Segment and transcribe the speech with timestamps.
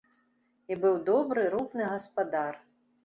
[0.71, 2.53] І быў добры, рупны гаспадар.